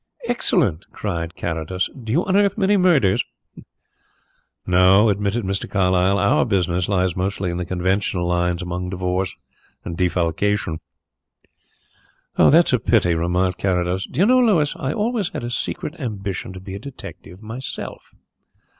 "Excellent!" 0.27 0.83
cried 0.91 1.35
Carrados. 1.35 1.87
"Do 1.89 2.11
you 2.11 2.23
unearth 2.25 2.57
many 2.57 2.75
murders?" 2.75 3.23
"No," 4.65 5.09
admitted 5.09 5.43
Mr. 5.45 5.69
Carlyle; 5.69 6.17
"our 6.17 6.43
business 6.43 6.89
lies 6.89 7.15
mostly 7.15 7.51
on 7.51 7.57
the 7.57 7.67
conventional 7.67 8.25
lines 8.25 8.63
among 8.63 8.89
divorce 8.89 9.35
and 9.85 9.95
defalcation." 9.95 10.79
"That's 12.35 12.73
a 12.73 12.79
pity," 12.79 13.13
remarked 13.13 13.59
Carrados. 13.59 14.07
"Do 14.07 14.19
you 14.21 14.25
know, 14.25 14.39
Louis, 14.39 14.73
I 14.75 14.91
always 14.91 15.29
had 15.29 15.43
a 15.43 15.51
secret 15.51 15.93
ambition 15.99 16.51
to 16.53 16.59
be 16.59 16.73
a 16.73 16.79
detective 16.79 17.43
myself. 17.43 18.09